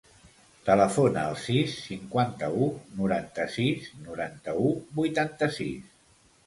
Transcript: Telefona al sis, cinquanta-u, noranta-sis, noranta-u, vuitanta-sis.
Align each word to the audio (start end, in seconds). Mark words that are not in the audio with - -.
Telefona 0.69 1.25
al 1.31 1.37
sis, 1.41 1.75
cinquanta-u, 1.89 2.71
noranta-sis, 3.03 3.93
noranta-u, 4.09 4.77
vuitanta-sis. 5.03 5.99